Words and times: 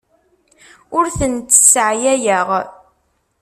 Ur 0.97 1.05
tent-sseɛyayeɣ. 1.17 2.47